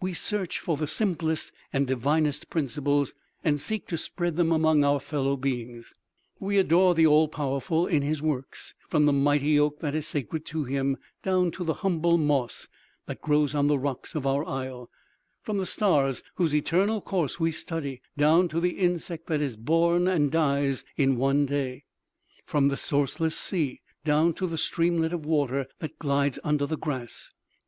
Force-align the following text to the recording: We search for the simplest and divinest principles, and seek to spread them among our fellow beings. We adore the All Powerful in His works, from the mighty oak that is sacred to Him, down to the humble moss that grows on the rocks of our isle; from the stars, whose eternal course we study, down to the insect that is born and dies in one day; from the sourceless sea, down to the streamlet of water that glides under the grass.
We 0.00 0.12
search 0.12 0.58
for 0.58 0.76
the 0.76 0.88
simplest 0.88 1.52
and 1.72 1.86
divinest 1.86 2.50
principles, 2.50 3.14
and 3.44 3.60
seek 3.60 3.86
to 3.86 3.96
spread 3.96 4.34
them 4.34 4.50
among 4.50 4.82
our 4.82 4.98
fellow 4.98 5.36
beings. 5.36 5.94
We 6.40 6.58
adore 6.58 6.96
the 6.96 7.06
All 7.06 7.28
Powerful 7.28 7.86
in 7.86 8.02
His 8.02 8.20
works, 8.20 8.74
from 8.88 9.06
the 9.06 9.12
mighty 9.12 9.56
oak 9.56 9.78
that 9.78 9.94
is 9.94 10.04
sacred 10.08 10.44
to 10.46 10.64
Him, 10.64 10.96
down 11.22 11.52
to 11.52 11.62
the 11.62 11.74
humble 11.84 12.18
moss 12.18 12.66
that 13.06 13.22
grows 13.22 13.54
on 13.54 13.68
the 13.68 13.78
rocks 13.78 14.16
of 14.16 14.26
our 14.26 14.44
isle; 14.44 14.90
from 15.42 15.58
the 15.58 15.64
stars, 15.64 16.24
whose 16.34 16.56
eternal 16.56 17.00
course 17.00 17.38
we 17.38 17.52
study, 17.52 18.02
down 18.16 18.48
to 18.48 18.58
the 18.58 18.80
insect 18.80 19.28
that 19.28 19.40
is 19.40 19.56
born 19.56 20.08
and 20.08 20.32
dies 20.32 20.84
in 20.96 21.18
one 21.18 21.46
day; 21.46 21.84
from 22.44 22.66
the 22.66 22.76
sourceless 22.76 23.36
sea, 23.36 23.80
down 24.04 24.34
to 24.34 24.48
the 24.48 24.58
streamlet 24.58 25.12
of 25.12 25.24
water 25.24 25.68
that 25.78 26.00
glides 26.00 26.40
under 26.42 26.66
the 26.66 26.76
grass. 26.78 27.30